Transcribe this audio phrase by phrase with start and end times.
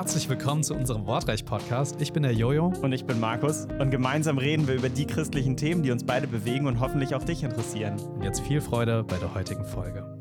[0.00, 2.00] herzlich willkommen zu unserem Wortreich-Podcast.
[2.00, 2.72] Ich bin der Jojo.
[2.80, 3.66] Und ich bin Markus.
[3.78, 7.22] Und gemeinsam reden wir über die christlichen Themen, die uns beide bewegen und hoffentlich auch
[7.22, 8.00] dich interessieren.
[8.00, 10.18] Und jetzt viel Freude bei der heutigen Folge.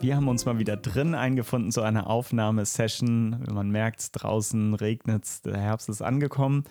[0.00, 3.44] Wir haben uns mal wieder drin eingefunden zu einer Aufnahmesession.
[3.52, 6.64] Man merkt, draußen regnet der Herbst ist angekommen.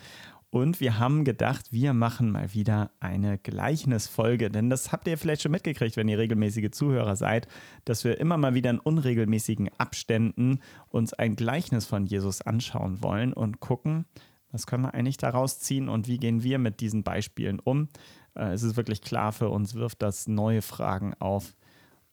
[0.54, 5.42] Und wir haben gedacht, wir machen mal wieder eine Gleichnisfolge, denn das habt ihr vielleicht
[5.42, 7.48] schon mitgekriegt, wenn ihr regelmäßige Zuhörer seid,
[7.86, 13.34] dass wir immer mal wieder in unregelmäßigen Abständen uns ein Gleichnis von Jesus anschauen wollen
[13.34, 14.06] und gucken,
[14.52, 17.90] was können wir eigentlich daraus ziehen und wie gehen wir mit diesen Beispielen um.
[18.36, 21.56] Äh, es ist wirklich klar für uns, wirft das neue Fragen auf.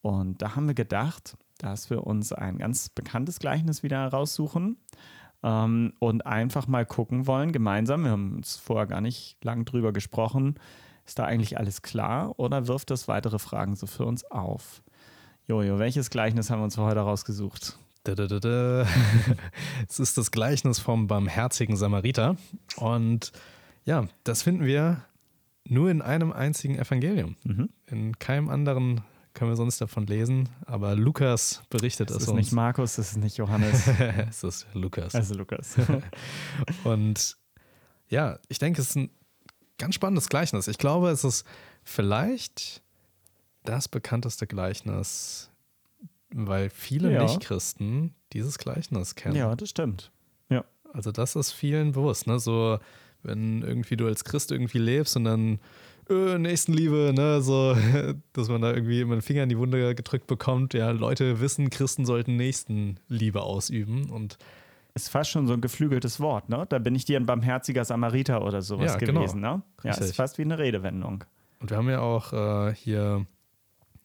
[0.00, 4.78] Und da haben wir gedacht, dass wir uns ein ganz bekanntes Gleichnis wieder heraussuchen
[5.42, 9.92] ähm, und einfach mal gucken wollen, gemeinsam, wir haben uns vorher gar nicht lang drüber
[9.92, 10.56] gesprochen,
[11.06, 14.82] ist da eigentlich alles klar oder wirft das weitere Fragen so für uns auf?
[15.48, 17.78] Jojo, welches Gleichnis haben wir uns für heute rausgesucht?
[19.88, 22.36] Es ist das Gleichnis vom barmherzigen Samariter.
[22.76, 23.32] Und
[23.84, 25.04] ja, das finden wir
[25.64, 27.36] nur in einem einzigen Evangelium.
[27.44, 27.68] Mhm.
[27.86, 29.02] In keinem anderen
[29.34, 32.22] können wir sonst davon lesen, aber Lukas berichtet es uns.
[32.24, 33.86] Es ist nicht Markus, es ist nicht Johannes.
[34.28, 35.14] es ist Lukas.
[35.14, 35.76] Ist Lukas.
[36.84, 37.36] und
[38.08, 39.10] ja, ich denke, es ist ein
[39.78, 40.68] ganz spannendes Gleichnis.
[40.68, 41.46] Ich glaube, es ist
[41.84, 42.82] vielleicht
[43.64, 45.50] das bekannteste Gleichnis,
[46.34, 47.22] weil viele ja.
[47.22, 49.36] Nichtchristen dieses Gleichnis kennen.
[49.36, 50.10] Ja, das stimmt.
[50.48, 50.64] Ja.
[50.92, 52.38] Also das ist vielen bewusst, ne?
[52.38, 52.78] So,
[53.22, 55.60] wenn irgendwie du als Christ irgendwie lebst und dann
[56.10, 57.76] äh, Nächstenliebe, ne, so,
[58.32, 60.74] dass man da irgendwie immer den Finger in die Wunde gedrückt bekommt.
[60.74, 64.38] Ja, Leute wissen, Christen sollten Nächstenliebe ausüben und
[64.94, 66.66] ist fast schon so ein geflügeltes Wort, ne?
[66.68, 69.20] Da bin ich dir ein barmherziger Samariter oder sowas ja, genau.
[69.20, 69.62] gewesen, ne?
[69.82, 70.08] Ja, Richtig.
[70.08, 71.24] ist fast wie eine Redewendung.
[71.60, 73.26] Und wir haben ja auch äh, hier,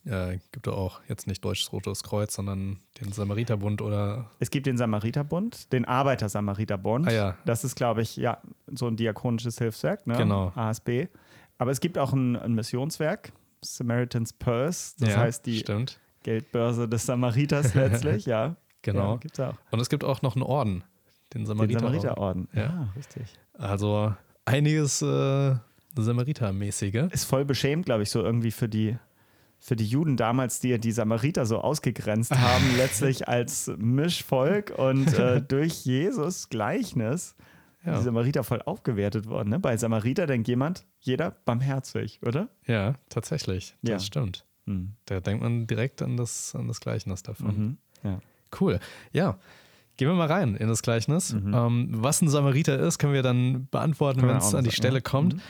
[0.06, 4.30] äh, gibt es auch jetzt nicht Deutsches Rotes Kreuz, sondern den Samariterbund oder.
[4.39, 7.08] Es gibt den Samariterbund, den Arbeiter-Samariterbund.
[7.08, 7.37] Ah, ja.
[7.45, 10.17] Das ist, glaube ich, ja, so ein diakonisches Hilfswerk, ne?
[10.17, 10.52] Genau.
[10.55, 11.08] ASB.
[11.58, 15.99] Aber es gibt auch ein, ein Missionswerk, Samaritan's Purse, das ja, heißt die stimmt.
[16.23, 18.55] Geldbörse des Samariters letztlich, ja.
[18.82, 19.14] Genau.
[19.14, 19.55] Ja, gibt's auch.
[19.71, 20.83] Und es gibt auch noch einen Orden,
[21.33, 21.93] den Samariterorden.
[21.93, 22.61] Den Samariterorden, ja.
[22.61, 22.93] ja.
[22.95, 23.39] richtig.
[23.54, 24.14] Also
[24.45, 25.55] einiges äh,
[25.95, 27.11] Samariter-mäßige.
[27.11, 28.98] Ist voll beschämt, glaube ich, so irgendwie für die,
[29.60, 35.42] für die Juden damals, die die Samariter so ausgegrenzt haben, letztlich als Mischvolk und äh,
[35.48, 37.36] durch Jesus Gleichnis
[37.86, 37.98] ja.
[37.98, 39.50] die Samariter voll aufgewertet worden.
[39.50, 39.60] Ne?
[39.60, 42.50] Bei Samariter denkt jemand, jeder barmherzig, oder?
[42.66, 43.76] Ja, tatsächlich.
[43.82, 44.00] Das ja.
[44.00, 44.46] stimmt.
[44.66, 44.94] Mhm.
[45.06, 47.58] Da denkt man direkt an das, an das Gleichnis davon.
[47.58, 47.78] Mhm.
[48.04, 48.20] Ja.
[48.60, 48.80] Cool.
[49.12, 49.38] Ja.
[49.98, 51.34] Gehen wir mal rein in das Gleichnis.
[51.34, 51.54] Mhm.
[51.54, 55.02] Ähm, was ein Samariter ist, können wir dann beantworten, wenn es an die Stelle ja.
[55.02, 55.36] kommt.
[55.36, 55.42] Mhm.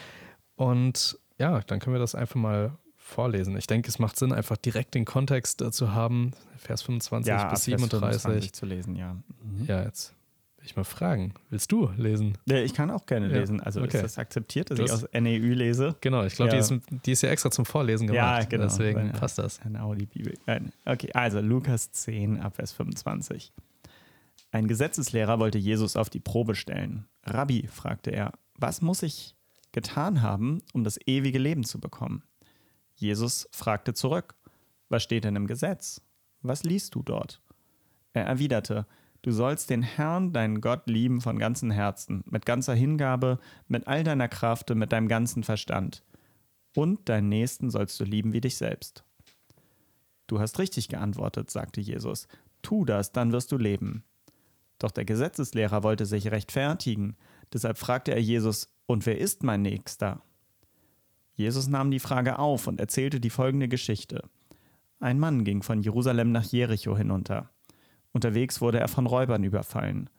[0.56, 3.58] Und ja, dann können wir das einfach mal vorlesen.
[3.58, 6.32] Ich denke, es macht Sinn, einfach direkt den Kontext zu haben.
[6.58, 8.22] Vers 25 ja, bis 37.
[8.22, 9.14] 25 zu lesen, ja.
[9.14, 9.66] Mhm.
[9.66, 10.15] Ja, jetzt
[10.66, 11.34] ich mal fragen.
[11.50, 12.38] Willst du lesen?
[12.46, 13.62] Ja, ich kann auch gerne lesen.
[13.62, 13.98] Also okay.
[13.98, 15.96] ist das akzeptiert, dass du ich aus NEU lese?
[16.02, 16.62] Genau, ich glaube, ja.
[16.62, 18.44] die, die, ist ja extra zum Vorlesen gemacht.
[18.44, 18.64] Ja, genau.
[18.66, 19.62] Deswegen eine, passt das.
[19.62, 20.34] Eine Audi-Bibel.
[20.86, 23.54] Okay, also Lukas 10, Abvers 25.
[24.52, 27.08] Ein Gesetzeslehrer wollte Jesus auf die Probe stellen.
[27.24, 29.36] Rabbi, fragte er, was muss ich
[29.72, 32.24] getan haben, um das ewige Leben zu bekommen?
[32.94, 34.36] Jesus fragte zurück,
[34.88, 36.02] was steht denn im Gesetz?
[36.42, 37.42] Was liest du dort?
[38.14, 38.86] Er erwiderte,
[39.26, 44.04] Du sollst den Herrn, deinen Gott, lieben von ganzem Herzen, mit ganzer Hingabe, mit all
[44.04, 46.04] deiner Kraft und mit deinem ganzen Verstand.
[46.76, 49.04] Und deinen Nächsten sollst du lieben wie dich selbst.
[50.28, 52.28] Du hast richtig geantwortet, sagte Jesus.
[52.62, 54.04] Tu das, dann wirst du leben.
[54.78, 57.18] Doch der Gesetzeslehrer wollte sich rechtfertigen.
[57.52, 60.22] Deshalb fragte er Jesus, und wer ist mein Nächster?
[61.34, 64.30] Jesus nahm die Frage auf und erzählte die folgende Geschichte.
[65.00, 67.50] Ein Mann ging von Jerusalem nach Jericho hinunter.
[68.16, 70.10] Unterwegs wurde er von Räubern überfallen.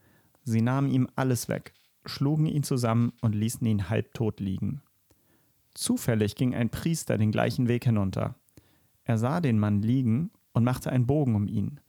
[0.43, 1.73] Sie nahmen ihm alles weg,
[2.05, 4.83] schlugen ihn zusammen und ließen ihn halbtot liegen.
[5.73, 8.35] Zufällig ging ein Priester den gleichen Weg hinunter.
[9.05, 11.81] Er sah den Mann liegen und machte einen Bogen um ihn.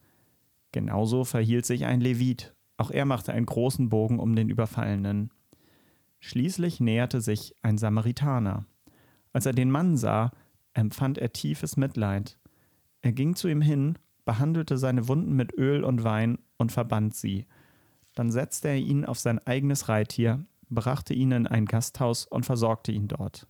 [0.71, 5.31] Genauso verhielt sich ein Levit, auch er machte einen großen Bogen um den Überfallenen.
[6.21, 8.65] Schließlich näherte sich ein Samaritaner.
[9.33, 10.31] Als er den Mann sah,
[10.73, 12.39] empfand er tiefes Mitleid.
[13.01, 13.97] Er ging zu ihm hin
[14.27, 17.47] behandelte seine Wunden mit Öl und Wein und verband sie.
[18.13, 22.91] Dann setzte er ihn auf sein eigenes Reittier, brachte ihn in ein Gasthaus und versorgte
[22.91, 23.47] ihn dort.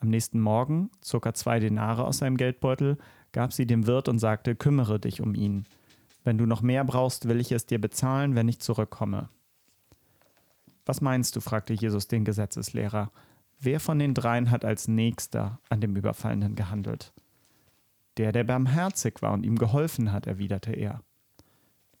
[0.00, 2.96] Am nächsten Morgen zog er zwei Denare aus seinem Geldbeutel,
[3.32, 5.64] gab sie dem Wirt und sagte, kümmere dich um ihn.
[6.24, 9.28] Wenn du noch mehr brauchst, will ich es dir bezahlen, wenn ich zurückkomme.
[10.86, 11.40] Was meinst du?
[11.40, 13.12] fragte Jesus den Gesetzeslehrer.
[13.60, 17.12] Wer von den dreien hat als Nächster an dem Überfallenen gehandelt?
[18.16, 21.02] Der, der barmherzig war und ihm geholfen hat, erwiderte er.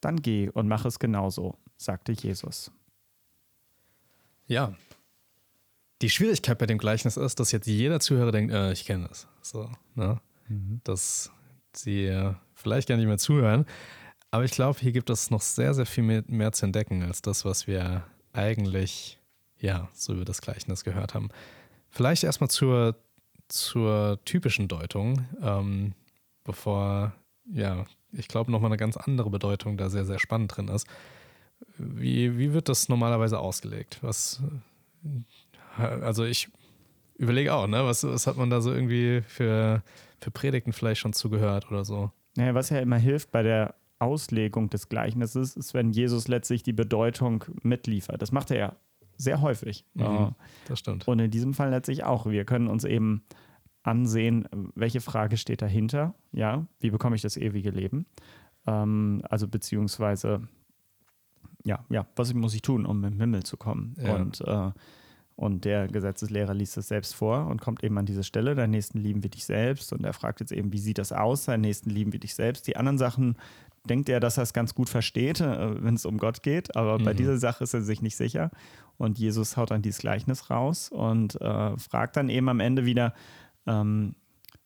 [0.00, 2.70] Dann geh und mach es genauso, sagte Jesus.
[4.46, 4.74] Ja.
[6.02, 9.26] Die Schwierigkeit bei dem Gleichnis ist, dass jetzt jeder Zuhörer denkt, äh, ich kenne das.
[9.40, 10.20] So, ne?
[10.48, 10.80] Mhm.
[10.84, 11.30] Dass
[11.72, 13.64] sie äh, vielleicht gar nicht mehr zuhören.
[14.30, 17.22] Aber ich glaube, hier gibt es noch sehr, sehr viel mehr, mehr, zu entdecken als
[17.22, 19.20] das, was wir eigentlich,
[19.58, 21.28] ja, so über das Gleichnis gehört haben.
[21.88, 22.96] Vielleicht erstmal zur,
[23.48, 25.94] zur typischen Deutung, ähm,
[26.44, 27.12] bevor,
[27.50, 30.86] ja, ich glaube, nochmal eine ganz andere Bedeutung da sehr, sehr spannend drin ist.
[31.76, 33.98] Wie, wie wird das normalerweise ausgelegt?
[34.02, 34.42] Was,
[35.76, 36.48] also ich
[37.16, 37.84] überlege auch, ne?
[37.84, 39.82] Was, was hat man da so irgendwie für,
[40.20, 42.10] für Predigten vielleicht schon zugehört oder so?
[42.36, 46.72] Naja, was ja immer hilft bei der Auslegung des Gleichnisses, ist, wenn Jesus letztlich die
[46.72, 48.20] Bedeutung mitliefert.
[48.20, 48.76] Das macht er ja
[49.16, 49.84] sehr häufig.
[49.94, 50.34] Mhm,
[50.66, 51.06] das stimmt.
[51.06, 52.26] Und in diesem Fall letztlich auch.
[52.26, 53.22] Wir können uns eben
[53.84, 56.14] ansehen, welche Frage steht dahinter.
[56.32, 58.06] Ja, wie bekomme ich das ewige Leben?
[58.66, 60.48] Ähm, also beziehungsweise,
[61.64, 63.94] ja, ja, was muss ich tun, um im Himmel zu kommen?
[64.02, 64.16] Ja.
[64.16, 64.70] Und, äh,
[65.36, 68.98] und der Gesetzeslehrer liest es selbst vor und kommt eben an diese Stelle, deinen Nächsten
[68.98, 69.92] lieben wir dich selbst.
[69.92, 72.66] Und er fragt jetzt eben, wie sieht das aus, deinen Nächsten lieben wir dich selbst.
[72.66, 73.36] Die anderen Sachen
[73.86, 76.98] denkt er, dass er es ganz gut versteht, äh, wenn es um Gott geht, aber
[76.98, 77.04] mhm.
[77.04, 78.50] bei dieser Sache ist er sich nicht sicher.
[78.96, 83.12] Und Jesus haut dann dieses Gleichnis raus und äh, fragt dann eben am Ende wieder,
[83.66, 84.14] ähm,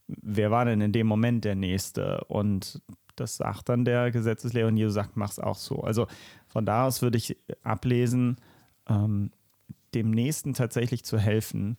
[0.06, 2.24] wer war denn in dem Moment der Nächste?
[2.28, 2.82] Und
[3.16, 5.80] das sagt dann der Gesetzeslehrer und Jesus sagt, mach's auch so.
[5.82, 6.06] Also
[6.46, 8.36] von da aus würde ich ablesen,
[8.88, 9.30] ähm,
[9.94, 11.76] dem Nächsten tatsächlich zu helfen,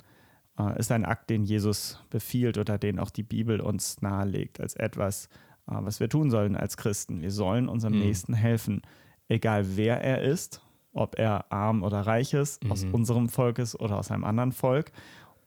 [0.57, 4.75] äh, ist ein Akt, den Jesus befiehlt oder den auch die Bibel uns nahelegt, als
[4.75, 5.27] etwas,
[5.67, 7.21] äh, was wir tun sollen als Christen.
[7.21, 8.01] Wir sollen unserem mhm.
[8.01, 8.81] Nächsten helfen,
[9.27, 10.61] egal wer er ist,
[10.91, 12.71] ob er arm oder reich ist, mhm.
[12.71, 14.91] aus unserem Volk ist oder aus einem anderen Volk.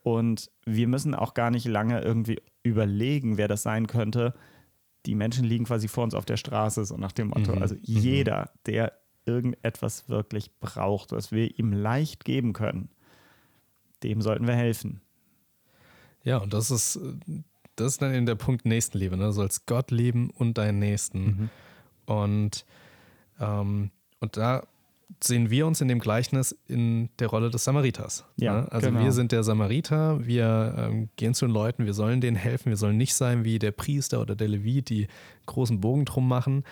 [0.02, 4.34] Und wir müssen auch gar nicht lange irgendwie überlegen, wer das sein könnte.
[5.06, 7.54] Die Menschen liegen quasi vor uns auf der Straße, so nach dem Motto.
[7.54, 7.62] Mhm.
[7.62, 7.81] Also mhm.
[7.84, 8.93] jeder, der
[9.25, 12.88] irgendetwas wirklich braucht, was wir ihm leicht geben können,
[14.02, 15.00] dem sollten wir helfen.
[16.25, 16.99] Ja, und das ist,
[17.76, 19.16] das ist dann eben der Punkt Nächstenliebe.
[19.16, 19.26] Ne?
[19.26, 21.25] Du sollst Gott lieben und deinen Nächsten.
[21.25, 21.50] Mhm.
[22.06, 22.64] Und,
[23.40, 23.90] ähm,
[24.20, 24.64] und da
[25.23, 28.25] sehen wir uns in dem Gleichnis in der Rolle des Samariters.
[28.37, 28.73] Ja, ne?
[28.73, 29.05] Also genau.
[29.05, 32.76] wir sind der Samariter, wir ähm, gehen zu den Leuten, wir sollen denen helfen, wir
[32.76, 35.09] sollen nicht sein wie der Priester oder der Levit, die
[35.47, 36.64] großen Bogen drum machen.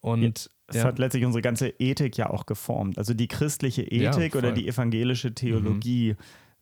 [0.00, 0.84] Und es ja.
[0.84, 2.98] hat letztlich unsere ganze Ethik ja auch geformt.
[2.98, 6.16] Also die christliche Ethik ja, oder die evangelische Theologie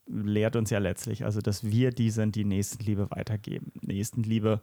[0.06, 0.26] mhm.
[0.26, 3.72] lehrt uns ja letztlich, also dass wir die sind, die Nächstenliebe weitergeben.
[3.80, 4.60] Nächstenliebe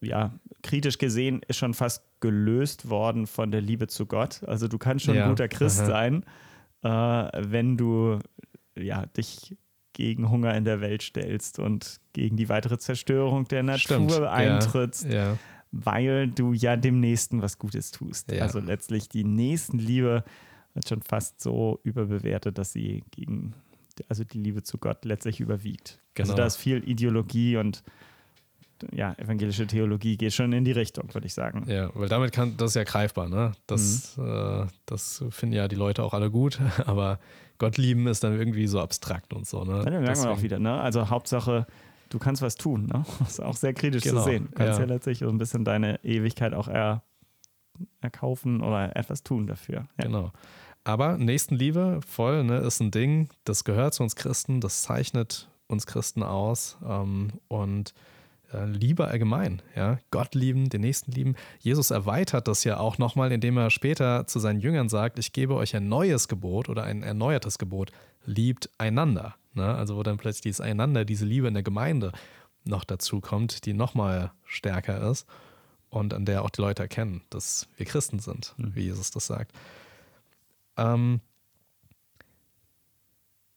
[0.00, 4.42] ja, kritisch gesehen ist schon fast gelöst worden von der Liebe zu Gott.
[4.44, 5.24] Also du kannst schon ja.
[5.24, 5.86] ein guter Christ Aha.
[5.86, 6.24] sein,
[6.82, 8.18] äh, wenn du
[8.76, 9.56] ja, dich
[9.92, 14.20] gegen Hunger in der Welt stellst und gegen die weitere Zerstörung der Natur Stimmt.
[14.20, 15.30] eintrittst, ja.
[15.32, 15.38] Ja.
[15.72, 18.30] weil du ja dem Nächsten was Gutes tust.
[18.32, 20.24] Also letztlich die Nächstenliebe
[20.74, 23.54] wird schon fast so überbewertet, dass sie gegen
[24.08, 25.98] also die Liebe zu Gott letztlich überwiegt.
[25.98, 26.28] Also genau.
[26.28, 27.82] Also da ist viel Ideologie und
[28.92, 31.64] ja, evangelische Theologie geht schon in die Richtung, würde ich sagen.
[31.68, 33.52] Ja, weil damit kann, das ist ja greifbar, ne?
[33.66, 34.26] Das, mhm.
[34.26, 37.18] äh, das finden ja die Leute auch alle gut, aber
[37.58, 39.82] Gott lieben ist dann irgendwie so abstrakt und so, ne?
[39.84, 40.80] Dann merken wir auch wieder, ne?
[40.80, 41.66] Also Hauptsache,
[42.10, 43.04] du kannst was tun, ne?
[43.18, 44.22] Das ist auch sehr kritisch genau.
[44.22, 44.48] zu sehen.
[44.50, 44.86] Du kannst ja.
[44.86, 47.02] ja letztlich so ein bisschen deine Ewigkeit auch er,
[48.00, 49.86] erkaufen oder etwas tun dafür.
[49.98, 50.04] Ja.
[50.04, 50.32] Genau.
[50.84, 55.84] Aber Nächstenliebe, voll, ne, ist ein Ding, das gehört zu uns Christen, das zeichnet uns
[55.86, 57.92] Christen aus ähm, und
[58.52, 61.34] Liebe allgemein, ja, Gott lieben, den Nächsten lieben.
[61.58, 65.54] Jesus erweitert das ja auch nochmal, indem er später zu seinen Jüngern sagt, ich gebe
[65.54, 67.90] euch ein neues Gebot oder ein erneuertes Gebot,
[68.24, 69.34] liebt einander.
[69.54, 69.74] Ne?
[69.74, 72.12] Also wo dann plötzlich dieses Einander, diese Liebe in der Gemeinde
[72.64, 75.26] noch dazu kommt, die nochmal stärker ist
[75.90, 78.74] und an der auch die Leute erkennen, dass wir Christen sind, mhm.
[78.74, 79.52] wie Jesus das sagt.
[80.76, 81.20] Ähm,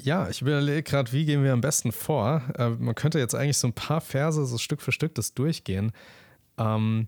[0.01, 2.43] ja, ich überlege gerade, wie gehen wir am besten vor.
[2.57, 5.91] Äh, man könnte jetzt eigentlich so ein paar Verse so Stück für Stück das durchgehen
[6.57, 7.07] ähm,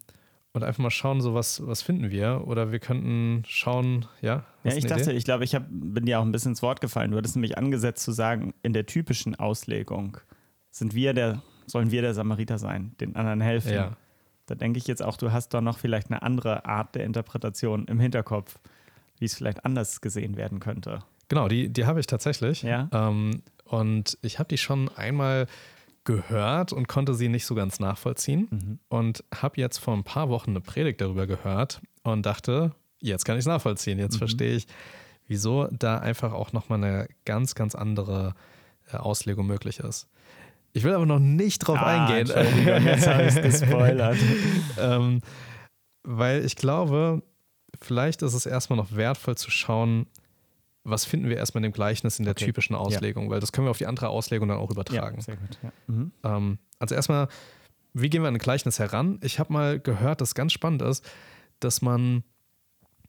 [0.54, 2.44] und einfach mal schauen, so was, was finden wir.
[2.46, 4.46] Oder wir könnten schauen, ja.
[4.64, 5.14] Ja, ich dachte, Idee?
[5.14, 7.12] ich glaube, ich hab, bin dir auch ein bisschen ins Wort gefallen.
[7.12, 10.18] Du hattest nämlich angesetzt zu sagen, in der typischen Auslegung
[10.70, 13.74] sind wir der, sollen wir der Samariter sein, den anderen helfen.
[13.74, 13.98] Ja.
[14.48, 17.86] Da denke ich jetzt auch, du hast doch noch vielleicht eine andere Art der Interpretation
[17.86, 18.60] im Hinterkopf,
[19.20, 21.00] wie es vielleicht anders gesehen werden könnte.
[21.32, 22.62] Genau, die, die habe ich tatsächlich.
[22.62, 22.90] Ja.
[22.92, 25.48] Ähm, und ich habe die schon einmal
[26.04, 28.50] gehört und konnte sie nicht so ganz nachvollziehen.
[28.52, 28.80] Mhm.
[28.90, 33.38] Und habe jetzt vor ein paar Wochen eine Predigt darüber gehört und dachte, jetzt kann
[33.38, 33.98] ich es nachvollziehen.
[33.98, 34.18] Jetzt mhm.
[34.18, 34.68] verstehe ich,
[35.26, 38.36] wieso da einfach auch nochmal eine ganz, ganz andere
[38.92, 40.10] äh, Auslegung möglich ist.
[40.74, 42.28] Ich will aber noch nicht drauf ah, eingehen.
[42.86, 44.18] Jetzt habe ich es gespoilert.
[44.78, 45.22] ähm,
[46.04, 47.24] weil ich glaube,
[47.82, 50.08] vielleicht ist es erstmal noch wertvoll zu schauen,
[50.84, 52.46] was finden wir erstmal in dem Gleichnis in der okay.
[52.46, 53.32] typischen Auslegung, ja.
[53.32, 55.18] weil das können wir auf die andere Auslegung dann auch übertragen.
[55.18, 55.60] Ja, sehr gut.
[55.62, 55.72] Ja.
[55.88, 56.12] Mhm.
[56.24, 57.28] Ähm, also erstmal,
[57.94, 59.20] wie gehen wir an ein Gleichnis heran?
[59.22, 61.08] Ich habe mal gehört, dass ganz spannend ist,
[61.60, 62.24] dass man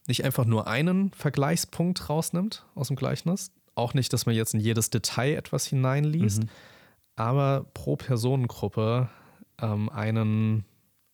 [0.06, 4.60] nicht einfach nur einen Vergleichspunkt rausnimmt aus dem Gleichnis, auch nicht, dass man jetzt in
[4.60, 6.48] jedes Detail etwas hineinliest, mhm.
[7.16, 9.08] aber pro Personengruppe
[9.60, 10.64] ähm, einen,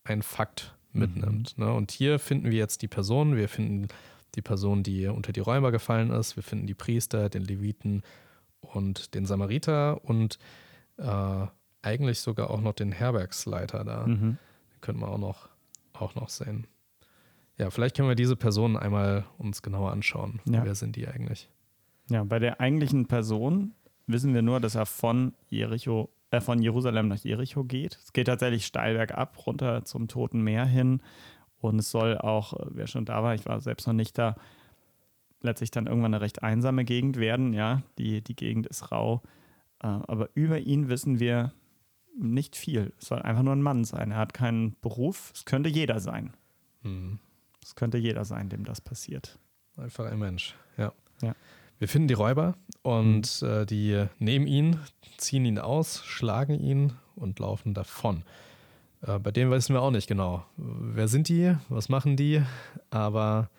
[0.05, 1.57] einen Fakt mitnimmt.
[1.57, 1.65] Mhm.
[1.65, 1.73] Ne?
[1.73, 3.88] Und hier finden wir jetzt die Person, wir finden
[4.35, 8.02] die Person, die unter die Räuber gefallen ist, wir finden die Priester, den Leviten
[8.61, 10.38] und den Samariter und
[10.99, 11.47] äh,
[11.82, 14.06] eigentlich sogar auch noch den Herbergsleiter da.
[14.06, 14.38] Mhm.
[14.73, 15.49] Den könnten wir auch noch,
[15.92, 16.66] auch noch sehen.
[17.56, 20.40] Ja, vielleicht können wir diese Personen einmal uns genauer anschauen.
[20.44, 20.64] Ja.
[20.64, 21.49] Wer sind die eigentlich?
[22.08, 23.75] Ja, bei der eigentlichen Person
[24.06, 27.99] wissen wir nur, dass er von Jericho, äh, von Jerusalem nach Jericho geht.
[28.02, 31.02] Es geht tatsächlich steil bergab, runter zum Toten Meer hin.
[31.61, 34.37] Und es soll auch, äh, wer schon da war, ich war selbst noch nicht da,
[35.41, 37.53] letztlich dann irgendwann eine recht einsame Gegend werden.
[37.53, 39.23] Ja, die, die Gegend ist rau.
[39.81, 41.53] Äh, aber über ihn wissen wir
[42.19, 42.93] nicht viel.
[42.99, 44.11] Es soll einfach nur ein Mann sein.
[44.11, 45.33] Er hat keinen Beruf.
[45.35, 46.33] Es könnte jeder sein.
[46.83, 47.19] Hm.
[47.62, 49.38] Es könnte jeder sein, dem das passiert.
[49.77, 50.93] Einfach ein Mensch, ja.
[51.23, 51.35] ja.
[51.79, 53.49] Wir finden die Räuber und mhm.
[53.49, 54.81] äh, die nehmen ihn,
[55.17, 58.25] ziehen ihn aus, schlagen ihn und laufen davon.
[59.02, 62.43] Äh, bei denen wissen wir auch nicht genau, wer sind die, was machen die,
[62.90, 63.50] aber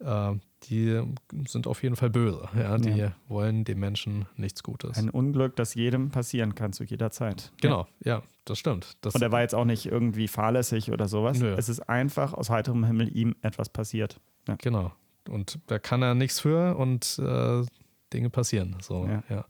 [0.00, 0.32] äh,
[0.64, 1.02] die
[1.46, 2.48] sind auf jeden Fall böse.
[2.56, 2.78] Ja?
[2.78, 3.12] Die ja.
[3.28, 4.98] wollen dem Menschen nichts Gutes.
[4.98, 7.52] Ein Unglück, das jedem passieren kann zu jeder Zeit.
[7.60, 8.96] Genau, ja, ja das stimmt.
[9.00, 11.38] Das und er war jetzt auch nicht irgendwie fahrlässig oder sowas.
[11.38, 11.54] Nö.
[11.56, 14.20] Es ist einfach aus heiterem Himmel ihm etwas passiert.
[14.48, 14.56] Ja.
[14.56, 14.92] Genau,
[15.28, 17.64] und da kann er nichts für und äh,
[18.12, 18.76] Dinge passieren.
[18.80, 19.22] So, ja.
[19.28, 19.44] ja.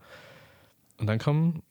[0.98, 1.62] Und dann kommen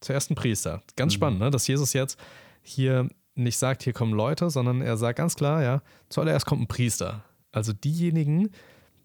[0.00, 0.82] zur ersten Priester.
[0.96, 1.16] Ganz mhm.
[1.16, 1.50] spannend, ne?
[1.50, 2.18] dass Jesus jetzt
[2.62, 6.68] hier nicht sagt, hier kommen Leute, sondern er sagt ganz klar, ja, zuallererst kommt ein
[6.68, 7.24] Priester.
[7.52, 8.50] Also diejenigen,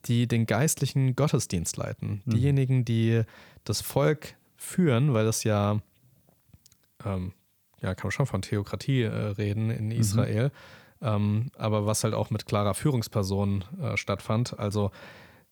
[0.05, 2.31] die den geistlichen Gottesdienst leiten, mhm.
[2.31, 3.23] diejenigen, die
[3.63, 5.81] das Volk führen, weil das ja,
[7.05, 7.33] ähm,
[7.81, 9.91] ja, kann man schon von Theokratie äh, reden in mhm.
[9.91, 10.45] Israel.
[10.45, 14.57] Mhm ähm, aber was halt auch mit klarer Führungsperson äh, stattfand.
[14.57, 14.91] Also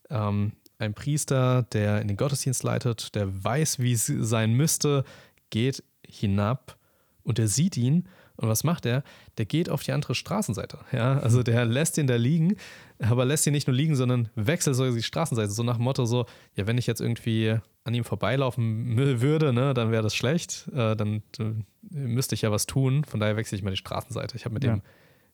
[0.08, 5.04] ähm, ein Priester, der in den Gottesdienst leitet, der weiß, wie es sein müsste,
[5.50, 6.76] geht hinab
[7.24, 8.08] und er sieht ihn.
[8.36, 9.04] Und was macht er?
[9.38, 10.78] Der geht auf die andere Straßenseite.
[10.90, 12.56] Ja, also der lässt ihn da liegen,
[12.98, 15.50] aber lässt ihn nicht nur liegen, sondern wechselt sogar die Straßenseite.
[15.50, 19.74] So nach dem Motto: so, ja, wenn ich jetzt irgendwie an ihm vorbeilaufen würde, ne,
[19.74, 20.68] dann wäre das schlecht.
[20.74, 21.52] Äh, dann äh,
[21.90, 23.04] müsste ich ja was tun.
[23.04, 24.36] Von daher wechsle ich mal die Straßenseite.
[24.36, 24.76] Ich habe mit ja.
[24.76, 24.82] dem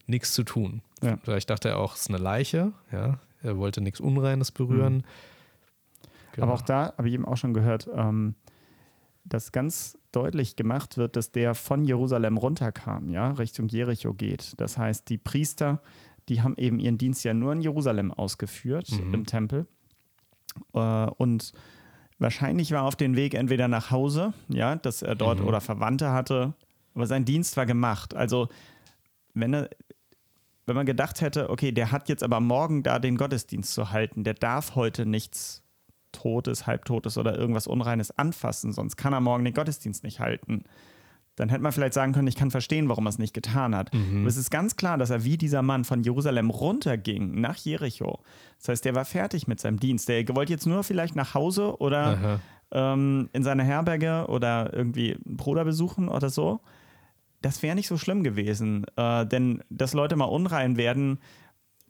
[0.07, 0.83] nichts zu tun.
[1.03, 1.19] Ja.
[1.23, 3.21] Vielleicht dachte er auch, es ist eine Leiche, ja.
[3.41, 4.97] Er wollte nichts Unreines berühren.
[4.97, 5.05] Mhm.
[6.33, 6.47] Genau.
[6.47, 8.35] Aber auch da habe ich eben auch schon gehört, ähm,
[9.29, 14.55] dass ganz deutlich gemacht wird, dass der von Jerusalem runterkam, ja, Richtung Jericho geht.
[14.59, 15.83] Das heißt, die Priester,
[16.29, 19.15] die haben eben ihren Dienst ja nur in Jerusalem ausgeführt, mhm.
[19.15, 19.67] im Tempel.
[20.75, 21.53] Äh, und
[22.19, 25.47] wahrscheinlich war auf dem Weg entweder nach Hause, ja, dass er dort mhm.
[25.47, 26.55] oder Verwandte hatte,
[26.95, 28.15] aber sein Dienst war gemacht.
[28.15, 28.49] Also,
[29.35, 29.71] wenn er
[30.69, 34.23] wenn man gedacht hätte, okay, der hat jetzt aber morgen da den Gottesdienst zu halten,
[34.23, 35.63] der darf heute nichts
[36.13, 40.65] Totes, Halbtotes oder irgendwas Unreines anfassen, sonst kann er morgen den Gottesdienst nicht halten.
[41.37, 43.95] Dann hätte man vielleicht sagen können, ich kann verstehen, warum er es nicht getan hat.
[43.95, 44.23] Mhm.
[44.23, 48.19] Aber es ist ganz klar, dass er wie dieser Mann von Jerusalem runterging nach Jericho.
[48.59, 50.09] Das heißt, der war fertig mit seinem Dienst.
[50.09, 52.41] Der wollte jetzt nur vielleicht nach Hause oder
[52.73, 56.61] ähm, in seine Herberge oder irgendwie einen Bruder besuchen oder so
[57.41, 58.85] das wäre nicht so schlimm gewesen.
[58.97, 61.19] Äh, denn dass Leute mal unrein werden,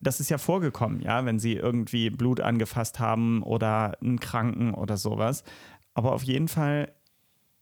[0.00, 4.96] das ist ja vorgekommen, ja, wenn sie irgendwie Blut angefasst haben oder einen Kranken oder
[4.96, 5.44] sowas.
[5.94, 6.92] Aber auf jeden Fall,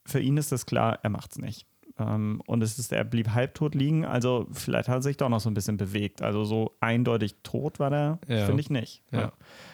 [0.05, 1.67] für ihn ist das klar, er macht es nicht.
[1.99, 5.41] Ähm, und es ist, er blieb halbtot liegen, also vielleicht hat er sich doch noch
[5.41, 6.21] so ein bisschen bewegt.
[6.21, 8.45] Also so eindeutig tot war der, ja.
[8.45, 9.03] finde ich nicht.
[9.11, 9.21] Ja.
[9.21, 9.33] ja.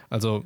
[0.08, 0.44] Also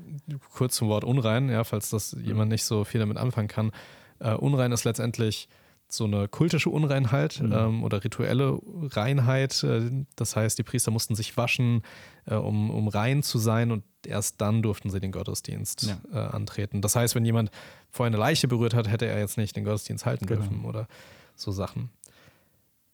[0.54, 3.72] kurz zum Wort unrein, ja, falls das jemand nicht so viel damit anfangen kann.
[4.18, 5.46] Uh, unrein ist letztendlich
[5.88, 7.52] so eine kultische Unreinheit mhm.
[7.52, 8.58] ähm, oder rituelle
[8.90, 9.62] Reinheit.
[9.62, 11.82] Äh, das heißt, die Priester mussten sich waschen,
[12.26, 15.98] äh, um, um rein zu sein und erst dann durften sie den Gottesdienst ja.
[16.12, 16.80] äh, antreten.
[16.80, 17.50] Das heißt, wenn jemand
[17.90, 20.40] vorher eine Leiche berührt hat, hätte er jetzt nicht den Gottesdienst halten genau.
[20.40, 20.88] dürfen oder
[21.34, 21.90] so Sachen.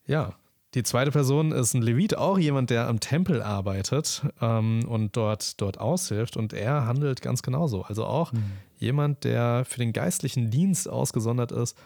[0.07, 0.35] Ja,
[0.75, 5.61] die zweite Person ist ein Levit, auch jemand, der am Tempel arbeitet ähm, und dort,
[5.61, 6.37] dort aushilft.
[6.37, 7.83] Und er handelt ganz genauso.
[7.83, 8.53] Also auch mhm.
[8.79, 11.77] jemand, der für den geistlichen Dienst ausgesondert ist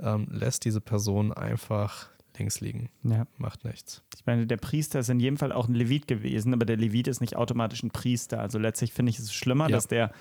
[0.00, 2.90] ähm, lässt diese Person einfach links liegen.
[3.02, 3.26] Ja.
[3.36, 4.02] Macht nichts.
[4.16, 7.08] Ich meine, der Priester ist in jedem Fall auch ein Levit gewesen, aber der Levit
[7.08, 8.40] ist nicht automatisch ein Priester.
[8.40, 9.76] Also letztlich finde ich es schlimmer, ja.
[9.76, 10.12] dass der,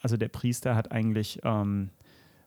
[0.00, 1.90] also der Priester hat eigentlich ähm,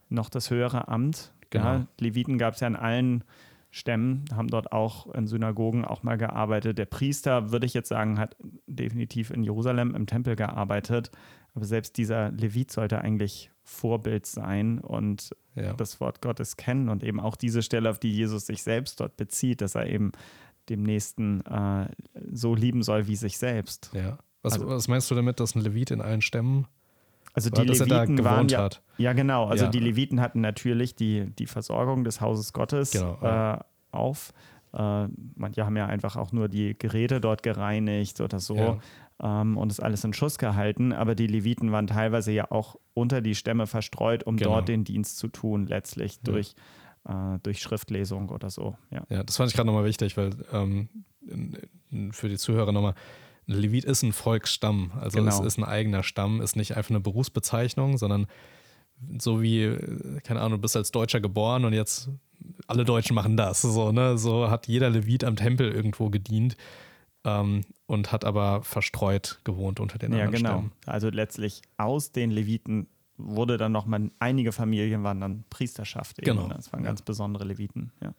[0.09, 1.65] noch das höhere Amt Genau.
[1.65, 3.23] Ja, Leviten gab es ja in allen
[3.69, 6.77] Stämmen, haben dort auch in Synagogen auch mal gearbeitet.
[6.77, 8.35] Der Priester, würde ich jetzt sagen, hat
[8.65, 11.11] definitiv in Jerusalem im Tempel gearbeitet.
[11.53, 15.73] Aber selbst dieser Levit sollte eigentlich Vorbild sein und ja.
[15.73, 19.17] das Wort Gottes kennen und eben auch diese Stelle, auf die Jesus sich selbst dort
[19.17, 20.11] bezieht, dass er eben
[20.69, 21.89] dem Nächsten äh,
[22.31, 23.91] so lieben soll wie sich selbst.
[23.93, 24.17] Ja.
[24.41, 26.67] Was, also, was meinst du damit, dass ein Levit in allen Stämmen
[27.33, 28.81] also die Leviten waren ja, hat.
[28.97, 29.71] ja genau, also ja.
[29.71, 33.55] die Leviten hatten natürlich die, die Versorgung des Hauses Gottes genau, ja.
[33.55, 33.59] äh,
[33.91, 34.33] auf.
[34.73, 38.79] Äh, manche haben ja einfach auch nur die Geräte dort gereinigt oder so
[39.21, 43.21] ähm, und das alles in Schuss gehalten, aber die Leviten waren teilweise ja auch unter
[43.21, 44.51] die Stämme verstreut, um genau.
[44.51, 46.55] dort den Dienst zu tun, letztlich durch,
[47.07, 48.75] äh, durch Schriftlesung oder so.
[48.89, 50.89] Ja, ja das fand ich gerade nochmal wichtig, weil ähm,
[52.11, 52.95] für die Zuhörer nochmal,
[53.45, 55.29] Levit ist ein Volksstamm, also genau.
[55.29, 58.27] es ist ein eigener Stamm, ist nicht einfach eine Berufsbezeichnung, sondern
[59.17, 59.75] so wie,
[60.23, 62.09] keine Ahnung, du bist als Deutscher geboren und jetzt
[62.67, 63.61] alle Deutschen machen das.
[63.61, 64.17] So, ne?
[64.17, 66.55] so hat jeder Levit am Tempel irgendwo gedient
[67.23, 70.53] ähm, und hat aber verstreut gewohnt unter den ja, anderen genau.
[70.53, 70.71] Stämmen.
[70.85, 72.87] Also letztlich aus den Leviten
[73.17, 76.19] wurde dann nochmal, einige Familien waren dann Priesterschaft.
[76.19, 76.47] Eben, genau.
[76.47, 76.55] Ne?
[76.55, 76.87] Das waren ja.
[76.87, 78.13] ganz besondere Leviten, ja.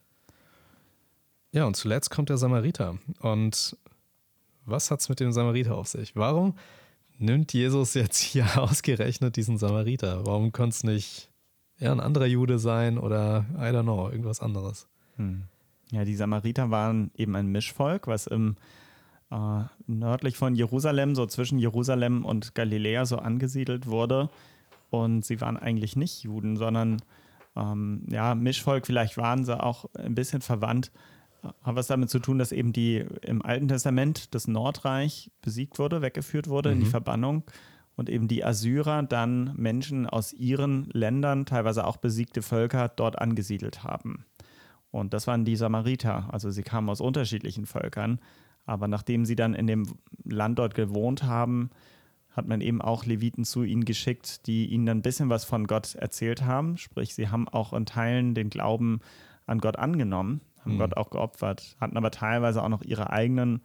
[1.54, 2.98] Ja, und zuletzt kommt der Samariter.
[3.20, 3.76] Und
[4.64, 6.16] was hat es mit dem Samariter auf sich?
[6.16, 6.54] Warum
[7.18, 10.24] nimmt Jesus jetzt hier ausgerechnet diesen Samariter?
[10.24, 11.30] Warum könnte es nicht
[11.78, 14.88] ja, ein anderer Jude sein oder, I don't know, irgendwas anderes?
[15.16, 15.42] Hm.
[15.90, 18.56] Ja, die Samariter waren eben ein Mischvolk, was im
[19.32, 24.30] äh, nördlich von Jerusalem, so zwischen Jerusalem und Galiläa so angesiedelt wurde.
[24.90, 27.02] Und sie waren eigentlich nicht Juden, sondern
[27.56, 30.92] ähm, ja, Mischvolk, vielleicht waren sie auch ein bisschen verwandt
[31.62, 36.02] hat was damit zu tun, dass eben die im Alten Testament das Nordreich besiegt wurde,
[36.02, 36.74] weggeführt wurde mhm.
[36.74, 36.90] in die mhm.
[36.90, 37.42] Verbannung
[37.96, 43.84] und eben die Assyrer dann Menschen aus ihren Ländern, teilweise auch besiegte Völker, dort angesiedelt
[43.84, 44.24] haben.
[44.90, 46.28] Und das waren die Samariter.
[46.32, 48.20] Also sie kamen aus unterschiedlichen Völkern.
[48.64, 49.86] Aber nachdem sie dann in dem
[50.24, 51.70] Land dort gewohnt haben,
[52.30, 55.66] hat man eben auch Leviten zu ihnen geschickt, die ihnen dann ein bisschen was von
[55.66, 56.78] Gott erzählt haben.
[56.78, 59.00] Sprich, sie haben auch in Teilen den Glauben
[59.46, 60.78] an Gott angenommen haben mhm.
[60.78, 63.62] Gott auch geopfert, hatten aber teilweise auch noch ihre eigenen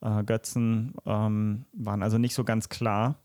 [0.00, 3.16] äh, Götzen, ähm, waren also nicht so ganz klar.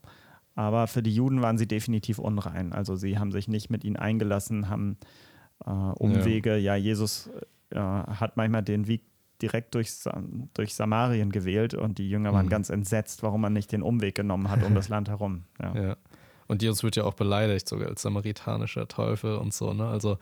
[0.54, 2.72] Aber für die Juden waren sie definitiv unrein.
[2.72, 4.98] Also sie haben sich nicht mit ihnen eingelassen, haben
[5.64, 6.56] äh, Umwege.
[6.56, 7.30] Ja, ja Jesus
[7.70, 9.02] äh, hat manchmal den Weg
[9.42, 9.90] direkt durch,
[10.54, 12.50] durch Samarien gewählt und die Jünger waren mhm.
[12.50, 15.44] ganz entsetzt, warum man nicht den Umweg genommen hat um das Land herum.
[15.62, 15.74] Ja.
[15.74, 15.96] ja.
[16.48, 19.72] Und Jesus wird ja auch beleidigt, sogar als samaritanischer Teufel und so.
[19.72, 19.86] Ne?
[19.86, 20.18] Also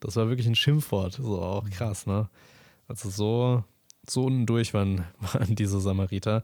[0.00, 1.70] das war wirklich ein Schimpfwort, so auch mhm.
[1.70, 2.28] krass, ne?
[2.86, 3.64] Also so,
[4.08, 6.42] so undurch waren, waren diese Samariter.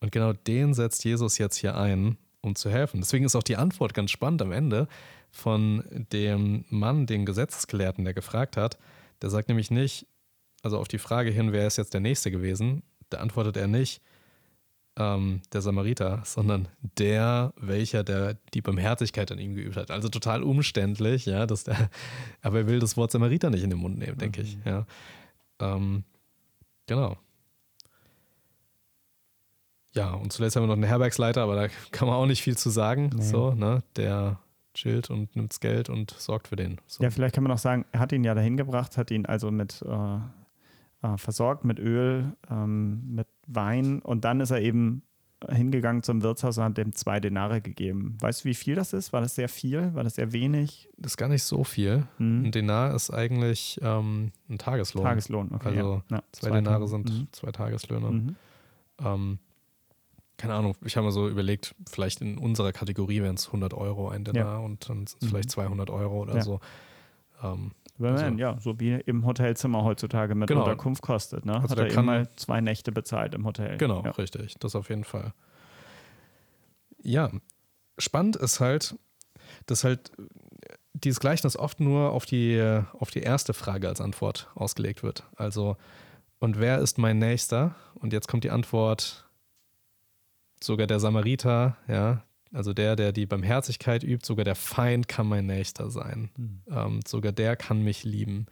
[0.00, 3.00] Und genau den setzt Jesus jetzt hier ein, um zu helfen.
[3.00, 4.88] Deswegen ist auch die Antwort ganz spannend am Ende
[5.30, 8.78] von dem Mann, den Gesetzesgelehrten, der gefragt hat.
[9.22, 10.06] Der sagt nämlich nicht,
[10.62, 14.02] also auf die Frage hin, wer ist jetzt der Nächste gewesen, da antwortet er nicht,
[14.96, 19.90] ähm, der Samariter, sondern der, welcher der die Barmherzigkeit an ihm geübt hat.
[19.90, 21.90] Also total umständlich, ja, dass der,
[22.42, 24.46] aber er will das Wort Samariter nicht in den Mund nehmen, denke mhm.
[24.46, 24.58] ich.
[24.64, 24.86] Ja.
[25.60, 26.04] Ähm,
[26.86, 27.16] genau.
[29.92, 32.56] Ja, und zuletzt haben wir noch einen Herbergsleiter, aber da kann man auch nicht viel
[32.56, 33.10] zu sagen.
[33.14, 33.22] Nee.
[33.22, 33.82] So, ne?
[33.96, 34.38] Der
[34.74, 36.80] chillt und nimmt das Geld und sorgt für den.
[36.86, 37.02] So.
[37.02, 39.50] Ja, vielleicht kann man auch sagen, er hat ihn ja dahin gebracht, hat ihn also
[39.50, 40.18] mit äh,
[41.02, 45.02] äh, versorgt mit Öl, ähm, mit Wein und dann ist er eben
[45.48, 48.16] hingegangen zum Wirtshaus und hat dem zwei Denare gegeben.
[48.20, 49.12] Weißt du, wie viel das ist?
[49.12, 49.94] War das sehr viel?
[49.94, 50.88] War das sehr wenig?
[50.98, 52.06] Das ist gar nicht so viel.
[52.18, 52.46] Mhm.
[52.46, 55.04] Ein Denar ist eigentlich ähm, ein Tageslohn.
[55.04, 55.68] Tageslohn, okay.
[55.68, 56.22] Also ja.
[56.32, 57.28] zwei, zwei Denare sind mhm.
[57.32, 58.10] zwei Tageslöhne.
[58.10, 58.36] Mhm.
[59.02, 59.38] Ähm,
[60.36, 64.08] keine Ahnung, ich habe mir so überlegt, vielleicht in unserer Kategorie wären es 100 Euro
[64.08, 64.58] ein Denar ja.
[64.58, 65.94] und dann sind es vielleicht 200 mhm.
[65.94, 66.42] Euro oder ja.
[66.42, 66.60] so.
[67.42, 67.72] Ähm,
[68.08, 70.62] also, ja, so wie im Hotelzimmer heutzutage mit genau.
[70.62, 71.44] Unterkunft kostet.
[71.44, 71.54] Ne?
[71.54, 73.76] Also Hat er kann mal zwei Nächte bezahlt im Hotel.
[73.78, 74.10] Genau, ja.
[74.12, 74.54] richtig.
[74.60, 75.32] Das auf jeden Fall.
[77.02, 77.30] Ja,
[77.98, 78.96] spannend ist halt,
[79.66, 80.12] dass halt
[80.92, 85.24] dieses Gleichnis oft nur auf die, auf die erste Frage als Antwort ausgelegt wird.
[85.36, 85.76] Also,
[86.38, 87.74] und wer ist mein Nächster?
[87.94, 89.28] Und jetzt kommt die Antwort,
[90.62, 95.46] sogar der Samariter, ja, also der, der die Barmherzigkeit übt, sogar der Feind kann mein
[95.46, 96.30] Nächster sein.
[96.36, 96.62] Mhm.
[96.70, 98.46] Ähm, sogar der kann mich lieben.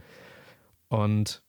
[0.88, 1.42] Und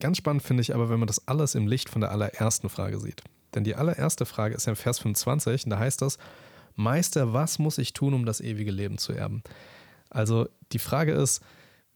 [0.00, 3.00] ganz spannend finde ich aber, wenn man das alles im Licht von der allerersten Frage
[3.00, 3.22] sieht.
[3.54, 6.18] Denn die allererste Frage ist ja im Vers 25, und da heißt das,
[6.76, 9.42] Meister, was muss ich tun, um das ewige Leben zu erben?
[10.10, 11.42] Also die Frage ist,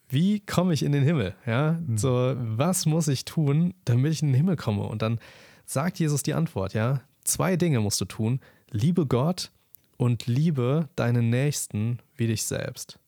[0.08, 1.34] wie komme ich in den Himmel?
[1.46, 1.98] Ja, mhm.
[1.98, 4.84] so, was muss ich tun, damit ich in den Himmel komme?
[4.84, 5.18] Und dann
[5.66, 8.40] sagt Jesus die Antwort, ja, Zwei Dinge musst du tun.
[8.70, 9.50] Liebe Gott
[9.98, 12.98] und liebe deinen Nächsten wie dich selbst.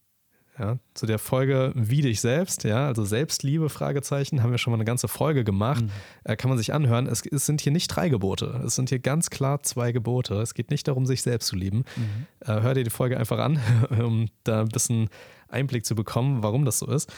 [0.59, 4.76] Ja, zu der Folge Wie dich selbst, ja, also Selbstliebe, Fragezeichen, haben wir schon mal
[4.76, 5.85] eine ganze Folge gemacht.
[5.85, 5.90] Mhm.
[6.24, 7.06] Äh, kann man sich anhören.
[7.06, 8.61] Es, es, sind hier nicht drei Gebote.
[8.66, 10.35] Es sind hier ganz klar zwei Gebote.
[10.35, 11.85] Es geht nicht darum, sich selbst zu lieben.
[11.96, 12.26] Mhm.
[12.40, 13.59] Äh, hör dir die Folge einfach an,
[14.04, 15.09] um da ein bisschen
[15.48, 17.11] Einblick zu bekommen, warum das so ist.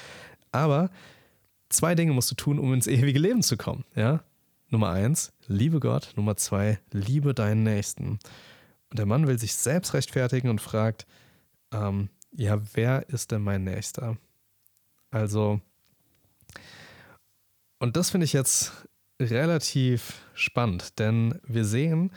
[0.52, 0.88] Aber
[1.68, 3.84] zwei Dinge musst du tun, um ins ewige Leben zu kommen.
[3.96, 4.22] Ja?
[4.72, 6.14] Nummer eins, liebe Gott.
[6.16, 8.18] Nummer zwei, liebe deinen Nächsten.
[8.88, 11.06] Und der Mann will sich selbst rechtfertigen und fragt,
[11.72, 14.16] ähm, ja, wer ist denn mein Nächster?
[15.10, 15.60] Also,
[17.80, 18.72] und das finde ich jetzt
[19.20, 22.10] relativ spannend, denn wir sehen,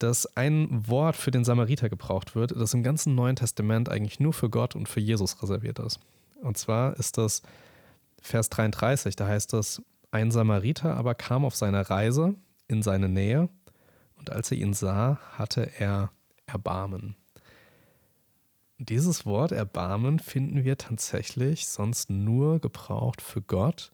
[0.00, 4.32] dass ein Wort für den Samariter gebraucht wird, das im ganzen Neuen Testament eigentlich nur
[4.32, 6.00] für Gott und für Jesus reserviert ist.
[6.42, 7.42] Und zwar ist das
[8.20, 12.34] Vers 33, da heißt es, ein Samariter aber kam auf seiner Reise
[12.68, 13.48] in seine Nähe
[14.16, 16.10] und als er ihn sah, hatte er
[16.46, 17.16] Erbarmen.
[18.78, 23.92] Dieses Wort Erbarmen finden wir tatsächlich sonst nur gebraucht für Gott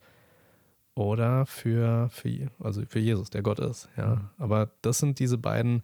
[0.95, 3.89] oder für, für, also für Jesus, der Gott ist.
[3.97, 4.17] Ja.
[4.17, 4.31] Mhm.
[4.39, 5.83] Aber das sind diese beiden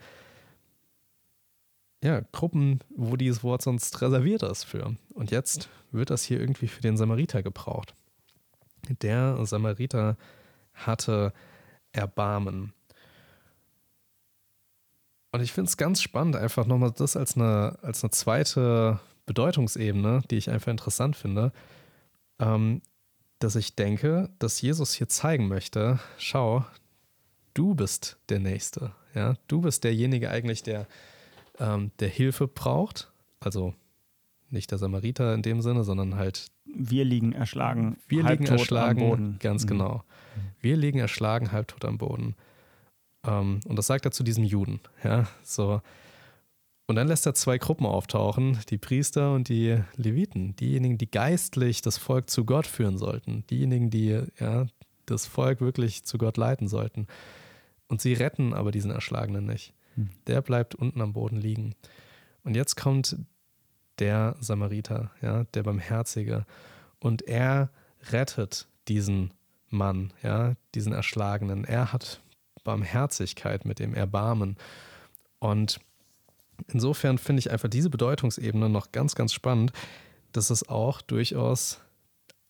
[2.03, 4.97] ja, Gruppen, wo dieses Wort sonst reserviert ist für.
[5.15, 7.95] Und jetzt wird das hier irgendwie für den Samariter gebraucht.
[8.89, 10.17] Der Samariter
[10.75, 11.33] hatte
[11.93, 12.73] Erbarmen.
[15.33, 20.23] Und ich finde es ganz spannend, einfach nochmal das als eine, als eine zweite Bedeutungsebene,
[20.31, 21.53] die ich einfach interessant finde,
[22.39, 22.83] ähm,
[23.39, 26.65] dass ich denke, dass Jesus hier zeigen möchte, schau,
[27.55, 28.93] du bist der Nächste.
[29.15, 29.35] Ja?
[29.49, 30.87] Du bist derjenige eigentlich, der,
[31.59, 33.11] ähm, der Hilfe braucht.
[33.41, 33.75] Also
[34.51, 36.49] nicht der Samariter in dem Sinne, sondern halt.
[36.75, 37.97] Wir liegen erschlagen.
[38.09, 39.03] Wir liegen erschlagen.
[39.03, 39.37] Am Boden.
[39.41, 39.69] Ganz mhm.
[39.69, 40.05] genau.
[40.61, 42.35] Wir liegen erschlagen, halbtot am Boden.
[43.27, 44.81] Ähm, und das sagt er zu diesem Juden.
[45.05, 45.81] Ja, so.
[46.87, 51.81] Und dann lässt er zwei Gruppen auftauchen, die Priester und die Leviten, diejenigen, die geistlich
[51.81, 54.67] das Volk zu Gott führen sollten, diejenigen, die ja,
[55.07, 57.07] das Volk wirklich zu Gott leiten sollten.
[57.89, 59.75] Und sie retten aber diesen Erschlagenen nicht.
[59.95, 60.11] Hm.
[60.27, 61.75] Der bleibt unten am Boden liegen.
[62.45, 63.17] Und jetzt kommt
[64.03, 66.45] der Samariter, ja, der Barmherzige,
[66.99, 67.71] und er
[68.11, 69.33] rettet diesen
[69.69, 71.65] Mann, ja, diesen Erschlagenen.
[71.65, 72.21] Er hat
[72.65, 74.57] Barmherzigkeit, mit dem Erbarmen.
[75.39, 75.79] Und
[76.67, 79.73] insofern finde ich einfach diese Bedeutungsebene noch ganz, ganz spannend,
[80.33, 81.81] dass es auch durchaus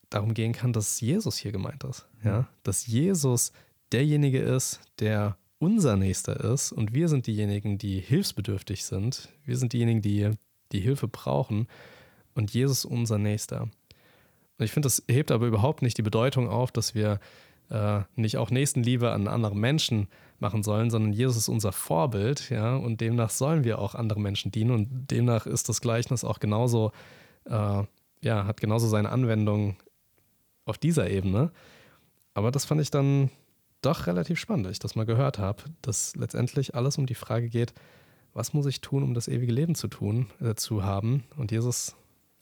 [0.09, 2.07] darum gehen kann, dass Jesus hier gemeint ist.
[2.23, 2.47] Ja?
[2.63, 3.51] Dass Jesus
[3.91, 9.29] derjenige ist, der unser Nächster ist und wir sind diejenigen, die hilfsbedürftig sind.
[9.45, 10.31] Wir sind diejenigen, die
[10.73, 11.67] die Hilfe brauchen
[12.35, 13.61] und Jesus unser Nächster.
[13.61, 17.19] Und ich finde, das hebt aber überhaupt nicht die Bedeutung auf, dass wir
[17.69, 20.07] äh, nicht auch Nächstenliebe an anderen Menschen
[20.39, 24.51] machen sollen, sondern Jesus ist unser Vorbild, ja, und demnach sollen wir auch anderen Menschen
[24.51, 26.91] dienen und demnach ist das Gleichnis auch genauso,
[27.45, 27.83] äh,
[28.21, 29.77] ja, hat genauso seine Anwendung
[30.65, 31.51] auf dieser Ebene.
[32.33, 33.29] Aber das fand ich dann
[33.81, 37.49] doch relativ spannend, dass ich das mal gehört habe, dass letztendlich alles um die Frage
[37.49, 37.73] geht,
[38.33, 41.23] was muss ich tun, um das ewige Leben zu tun, äh, zu haben?
[41.37, 41.95] Und Jesus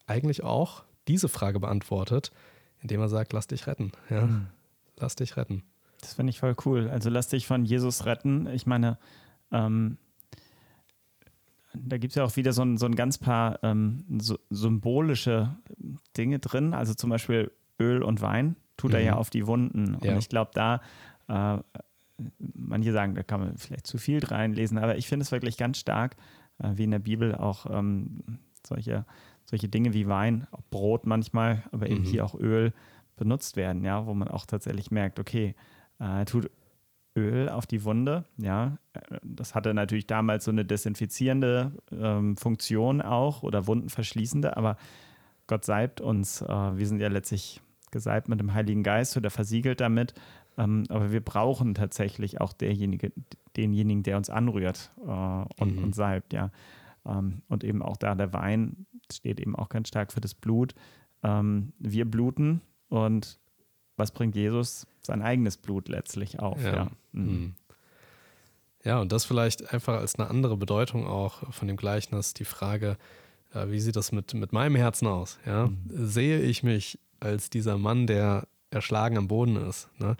[0.07, 2.31] eigentlich auch diese Frage beantwortet,
[2.81, 3.91] indem er sagt, lass dich retten.
[4.09, 4.25] Ja?
[4.25, 4.47] Mhm.
[4.97, 5.63] Lass dich retten.
[5.99, 6.89] Das finde ich voll cool.
[6.89, 8.47] Also lass dich von Jesus retten.
[8.47, 8.97] Ich meine,
[9.51, 9.97] ähm,
[11.73, 15.55] da gibt es ja auch wieder so ein, so ein ganz paar ähm, so, symbolische
[16.17, 16.73] Dinge drin.
[16.73, 18.97] Also zum Beispiel Öl und Wein tut mhm.
[18.97, 19.95] er ja auf die Wunden.
[19.95, 20.17] Und ja.
[20.17, 20.81] ich glaube, da,
[21.27, 21.59] äh,
[22.37, 25.77] manche sagen, da kann man vielleicht zu viel reinlesen, aber ich finde es wirklich ganz
[25.77, 26.15] stark,
[26.59, 29.05] äh, wie in der Bibel auch ähm, solche,
[29.45, 32.05] solche Dinge wie Wein, Brot manchmal, aber eben mhm.
[32.05, 32.73] hier auch Öl
[33.15, 35.55] benutzt werden, ja, wo man auch tatsächlich merkt, okay,
[35.99, 36.49] äh, tut
[37.15, 38.77] Öl auf die Wunde, ja,
[39.21, 44.77] das hatte natürlich damals so eine desinfizierende ähm, Funktion auch oder wundenverschließende, aber
[45.47, 49.81] Gott salbt uns, äh, wir sind ja letztlich gesalbt mit dem Heiligen Geist oder versiegelt
[49.81, 50.13] damit,
[50.57, 53.11] ähm, aber wir brauchen tatsächlich auch derjenige,
[53.55, 55.09] denjenigen, der uns anrührt äh,
[55.61, 55.83] und, mhm.
[55.83, 56.51] und salbt, ja.
[57.05, 60.75] Ähm, und eben auch da der Wein steht eben auch ganz stark für das Blut.
[61.23, 62.61] Ähm, wir bluten,
[62.91, 63.39] und
[63.95, 64.85] was bringt Jesus?
[65.01, 66.61] Sein eigenes Blut letztlich auf.
[66.61, 66.91] Ja, ja.
[67.13, 67.23] Mhm.
[67.23, 67.53] mhm.
[68.83, 72.97] ja und das vielleicht einfach als eine andere Bedeutung auch von dem Gleichnis, die Frage,
[73.53, 75.39] äh, wie sieht das mit, mit meinem Herzen aus?
[75.45, 75.67] Ja?
[75.67, 75.77] Mhm.
[75.87, 79.87] Sehe ich mich als dieser Mann, der erschlagen am Boden ist?
[79.99, 80.17] Ne?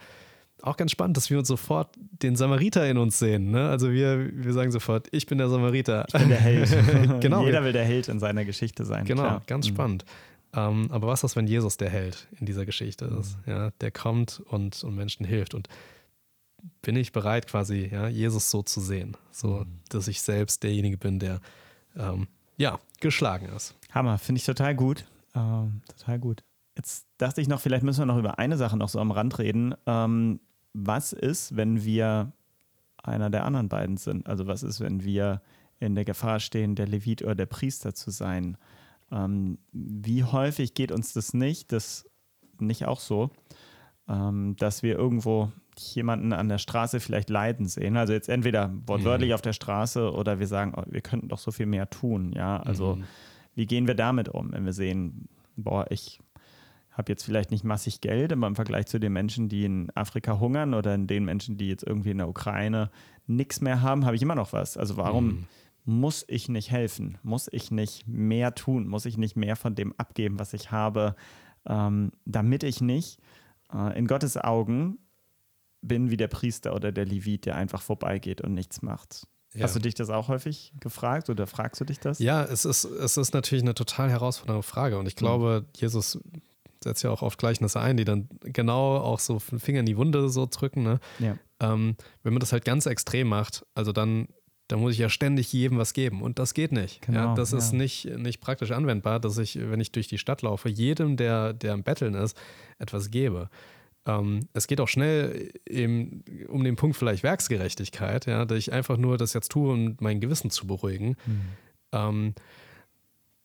[0.62, 3.50] Auch ganz spannend, dass wir uns sofort den Samariter in uns sehen.
[3.50, 3.68] Ne?
[3.68, 6.04] Also wir, wir sagen sofort, ich bin der Samariter.
[6.06, 6.70] Ich bin der Held.
[7.20, 7.44] genau.
[7.44, 9.04] Jeder will der Held in seiner Geschichte sein.
[9.04, 9.42] Genau, klar.
[9.46, 9.74] ganz mhm.
[9.74, 10.04] spannend.
[10.54, 13.36] Ähm, aber was ist, wenn Jesus der Held in dieser Geschichte ist?
[13.46, 13.52] Mhm.
[13.52, 15.54] Ja, der kommt und, und Menschen hilft.
[15.54, 15.68] Und
[16.82, 19.80] bin ich bereit, quasi ja, Jesus so zu sehen, so mhm.
[19.88, 21.40] dass ich selbst derjenige bin, der
[21.96, 23.74] ähm, ja geschlagen ist.
[23.90, 25.04] Hammer, finde ich total gut.
[25.34, 26.44] Ähm, total gut.
[26.76, 29.38] Jetzt dachte ich noch, vielleicht müssen wir noch über eine Sache noch so am Rand
[29.38, 29.74] reden.
[29.86, 30.40] Ähm,
[30.74, 32.32] was ist, wenn wir
[33.02, 34.26] einer der anderen beiden sind?
[34.26, 35.42] Also was ist, wenn wir
[35.80, 38.56] in der Gefahr stehen, der Levit oder der Priester zu sein?
[39.10, 41.72] Ähm, wie häufig geht uns das nicht?
[41.72, 42.08] Das
[42.58, 43.30] nicht auch so,
[44.08, 47.96] ähm, dass wir irgendwo jemanden an der Straße vielleicht leiden sehen.
[47.96, 49.34] Also jetzt entweder wortwörtlich mhm.
[49.34, 52.32] auf der Straße oder wir sagen, oh, wir könnten doch so viel mehr tun.
[52.36, 53.04] Ja, also mhm.
[53.54, 56.20] wie gehen wir damit um, wenn wir sehen, boah, ich
[56.92, 60.38] habe jetzt vielleicht nicht massig Geld, aber im Vergleich zu den Menschen, die in Afrika
[60.38, 62.90] hungern oder in den Menschen, die jetzt irgendwie in der Ukraine
[63.26, 64.76] nichts mehr haben, habe ich immer noch was.
[64.76, 65.46] Also warum mhm.
[65.84, 67.18] muss ich nicht helfen?
[67.22, 68.86] Muss ich nicht mehr tun?
[68.86, 71.16] Muss ich nicht mehr von dem abgeben, was ich habe,
[71.66, 73.18] ähm, damit ich nicht
[73.72, 74.98] äh, in Gottes Augen
[75.80, 79.26] bin wie der Priester oder der Levit, der einfach vorbeigeht und nichts macht.
[79.54, 79.64] Ja.
[79.64, 82.18] Hast du dich das auch häufig gefragt oder fragst du dich das?
[82.20, 85.68] Ja, es ist, es ist natürlich eine total herausfordernde Frage und ich glaube, mhm.
[85.74, 86.18] Jesus
[86.84, 89.96] setzt ja auch oft Gleichnisse ein, die dann genau auch so den Finger in die
[89.96, 90.82] Wunde so drücken.
[90.82, 91.00] Ne?
[91.18, 91.36] Ja.
[91.60, 94.28] Ähm, wenn man das halt ganz extrem macht, also dann,
[94.68, 97.02] dann muss ich ja ständig jedem was geben und das geht nicht.
[97.02, 97.58] Genau, ja, das ja.
[97.58, 101.52] ist nicht, nicht praktisch anwendbar, dass ich, wenn ich durch die Stadt laufe, jedem, der,
[101.52, 102.36] der am Betteln ist,
[102.78, 103.48] etwas gebe.
[104.04, 108.96] Ähm, es geht auch schnell eben um den Punkt vielleicht Werksgerechtigkeit, ja, dass ich einfach
[108.96, 111.16] nur das jetzt tue, um mein Gewissen zu beruhigen.
[111.26, 111.42] Mhm.
[111.92, 112.34] Ähm,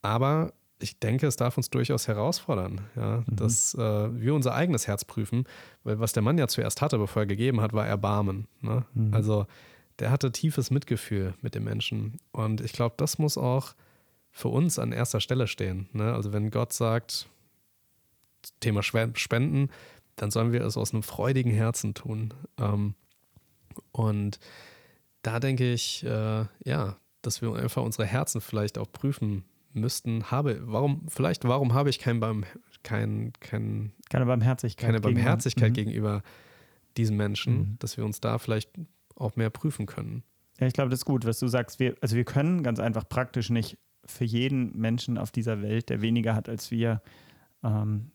[0.01, 3.35] aber ich denke, es darf uns durchaus herausfordern, ja, mhm.
[3.35, 3.79] dass äh,
[4.21, 5.45] wir unser eigenes Herz prüfen,
[5.83, 8.47] weil was der Mann ja zuerst hatte, bevor er gegeben hat, war Erbarmen.
[8.61, 8.85] Ne?
[8.93, 9.13] Mhm.
[9.13, 9.47] Also
[9.99, 12.19] der hatte tiefes Mitgefühl mit den Menschen.
[12.31, 13.73] Und ich glaube, das muss auch
[14.31, 15.89] für uns an erster Stelle stehen.
[15.93, 16.13] Ne?
[16.13, 17.27] Also wenn Gott sagt,
[18.59, 19.69] Thema Spenden,
[20.15, 22.33] dann sollen wir es aus einem freudigen Herzen tun.
[22.59, 22.93] Ähm,
[23.91, 24.39] und
[25.23, 29.43] da denke ich, äh, ja, dass wir einfach unsere Herzen vielleicht auch prüfen
[29.77, 32.45] müssten, habe, warum, vielleicht, warum habe ich kein, Beim,
[32.83, 36.23] kein, kein, keine Barmherzigkeit, keine Barmherzigkeit gegenüber, gegenüber
[36.97, 37.75] diesen Menschen, mhm.
[37.79, 38.71] dass wir uns da vielleicht
[39.15, 40.23] auch mehr prüfen können.
[40.59, 41.79] Ja, ich glaube, das ist gut, was du sagst.
[41.79, 46.01] Wir, also wir können ganz einfach praktisch nicht für jeden Menschen auf dieser Welt, der
[46.01, 47.01] weniger hat als wir,
[47.63, 48.11] ähm,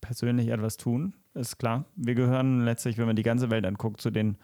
[0.00, 1.14] persönlich etwas tun.
[1.34, 1.84] Ist klar.
[1.96, 4.36] Wir gehören letztlich, wenn man die ganze Welt anguckt, zu den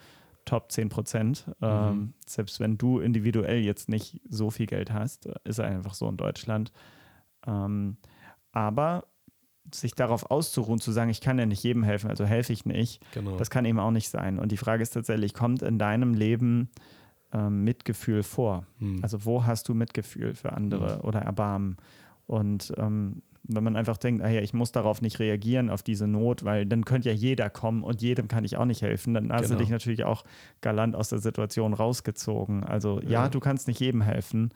[0.44, 1.46] Top 10 Prozent.
[1.46, 1.54] Mhm.
[1.62, 6.16] Ähm, selbst wenn du individuell jetzt nicht so viel Geld hast, ist einfach so in
[6.16, 6.72] Deutschland.
[7.46, 7.96] Ähm,
[8.52, 9.04] aber
[9.72, 13.02] sich darauf auszuruhen, zu sagen, ich kann ja nicht jedem helfen, also helfe ich nicht,
[13.12, 13.36] genau.
[13.36, 14.38] das kann eben auch nicht sein.
[14.38, 16.68] Und die Frage ist tatsächlich, kommt in deinem Leben
[17.32, 18.66] ähm, Mitgefühl vor?
[18.78, 19.00] Mhm.
[19.02, 21.00] Also wo hast du Mitgefühl für andere mhm.
[21.02, 21.76] oder Erbarmen?
[22.26, 26.06] Und ähm, wenn man einfach denkt, ah ja, ich muss darauf nicht reagieren, auf diese
[26.06, 29.12] Not, weil dann könnte ja jeder kommen und jedem kann ich auch nicht helfen.
[29.12, 29.54] Dann hast genau.
[29.54, 30.24] du dich natürlich auch
[30.62, 32.64] galant aus der Situation rausgezogen.
[32.64, 34.50] Also ja, ja du kannst nicht jedem helfen,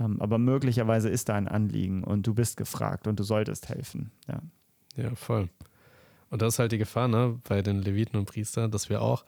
[0.00, 4.10] ähm, aber möglicherweise ist da ein Anliegen und du bist gefragt und du solltest helfen.
[4.26, 4.40] Ja,
[4.96, 5.50] ja voll.
[6.30, 9.26] Und das ist halt die Gefahr ne, bei den Leviten und Priestern, dass wir auch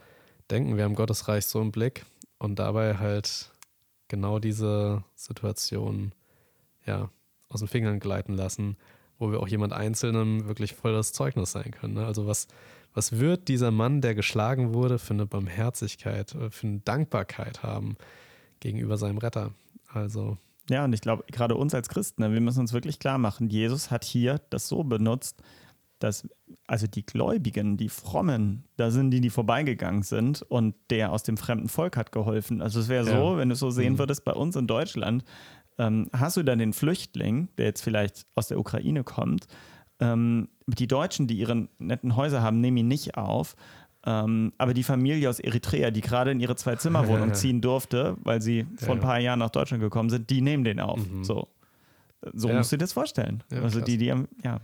[0.50, 2.06] denken, wir haben Gottes Reich so im Blick
[2.38, 3.52] und dabei halt
[4.08, 6.12] genau diese Situation
[6.86, 7.10] ja,
[7.50, 8.78] aus den Fingern gleiten lassen
[9.18, 11.94] wo wir auch jemand Einzelnem wirklich voll das Zeugnis sein können.
[11.94, 12.06] Ne?
[12.06, 12.48] Also was,
[12.94, 17.96] was wird dieser Mann, der geschlagen wurde, für eine Barmherzigkeit, äh, für eine Dankbarkeit haben
[18.60, 19.52] gegenüber seinem Retter?
[19.88, 20.38] Also
[20.70, 23.48] ja, und ich glaube, gerade uns als Christen, ne, wir müssen uns wirklich klar machen,
[23.48, 25.42] Jesus hat hier das so benutzt,
[25.98, 26.28] dass
[26.66, 31.36] also die Gläubigen, die Frommen, da sind die, die vorbeigegangen sind und der aus dem
[31.36, 32.62] fremden Volk hat geholfen.
[32.62, 33.36] Also es wäre so, ja.
[33.36, 33.98] wenn du es so sehen mhm.
[33.98, 35.24] würdest, bei uns in Deutschland,
[35.78, 39.46] ähm, hast du dann den Flüchtling, der jetzt vielleicht aus der Ukraine kommt,
[40.00, 43.54] ähm, die Deutschen, die ihre netten Häuser haben, nehmen ihn nicht auf.
[44.06, 48.66] Ähm, aber die Familie aus Eritrea, die gerade in ihre Zwei-Zimmer-Wohnung ziehen durfte, weil sie
[48.76, 50.98] vor ein paar Jahren nach Deutschland gekommen sind, die nehmen den auf.
[50.98, 51.24] Mhm.
[51.24, 51.48] So,
[52.32, 52.56] so ja.
[52.56, 53.42] musst du dir das vorstellen.
[53.50, 54.60] Ja, also die, die haben, ja,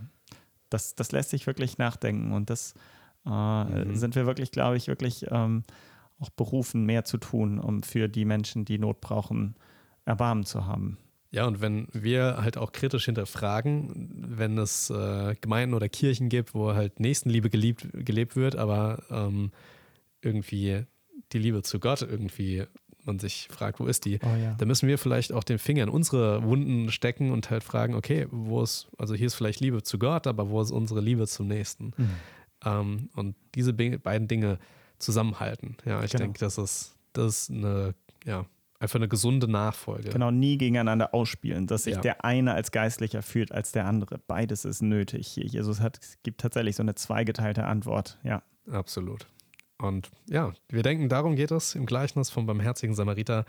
[0.68, 2.75] das, das lässt sich wirklich nachdenken und das
[3.27, 3.96] äh, mhm.
[3.96, 5.64] sind wir wirklich, glaube ich, wirklich ähm,
[6.18, 9.57] auch berufen, mehr zu tun, um für die Menschen, die Not brauchen,
[10.11, 10.99] Erbarmen zu haben.
[11.33, 16.55] Ja, und wenn wir halt auch kritisch hinterfragen, wenn es äh, Gemeinden oder Kirchen gibt,
[16.55, 19.53] wo halt Nächstenliebe geliebt, gelebt wird, aber ähm,
[20.23, 20.85] irgendwie
[21.33, 22.66] die Liebe zu Gott irgendwie
[23.05, 24.55] man sich fragt, wo ist die, oh, ja.
[24.55, 28.27] dann müssen wir vielleicht auch den Finger in unsere Wunden stecken und halt fragen, okay,
[28.31, 31.49] wo ist, also hier ist vielleicht Liebe zu Gott, aber wo ist unsere Liebe zum
[31.49, 31.92] Nächsten?
[31.96, 32.11] Mhm.
[32.64, 34.59] Ähm, und diese beiden Dinge
[34.99, 35.77] zusammenhalten.
[35.85, 36.25] Ja, ich genau.
[36.25, 37.94] denke, das ist, das ist eine,
[38.25, 38.44] ja,
[38.81, 40.09] Einfach eine gesunde Nachfolge.
[40.09, 42.01] Genau, nie gegeneinander ausspielen, dass sich ja.
[42.01, 44.19] der eine als geistlicher fühlt als der andere.
[44.27, 45.37] Beides ist nötig.
[45.37, 48.19] Jesus hat, gibt tatsächlich so eine zweigeteilte Antwort.
[48.25, 48.43] Ja.
[48.71, 49.27] Absolut.
[49.77, 53.45] Und ja, wir denken, darum geht es im Gleichnis vom barmherzigen Samariter.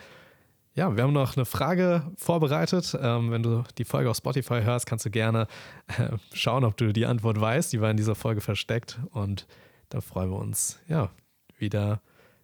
[0.73, 2.97] Ja, wir haben noch eine Frage vorbereitet.
[3.01, 5.47] Ähm, wenn du die Folge auf Spotify hörst, kannst du gerne
[5.87, 7.73] äh, schauen, ob du die Antwort weißt.
[7.73, 9.47] Die war in dieser Folge versteckt und
[9.89, 11.09] da freuen wir uns, ja,
[11.57, 12.01] wieder,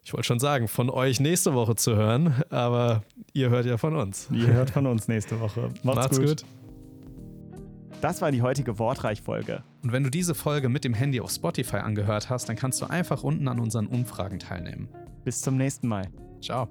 [0.08, 3.02] ich wollte schon sagen, von euch nächste Woche zu hören, aber
[3.34, 4.26] ihr hört ja von uns.
[4.32, 5.68] Ihr hört von uns nächste Woche.
[5.82, 6.26] Macht's, Macht's gut.
[6.28, 6.44] gut.
[8.00, 9.62] Das war die heutige Wortreich-Folge.
[9.82, 12.86] Und wenn du diese Folge mit dem Handy auf Spotify angehört hast, dann kannst du
[12.86, 14.88] einfach unten an unseren Umfragen teilnehmen.
[15.24, 16.08] Bis zum nächsten Mal.
[16.40, 16.70] Ciao.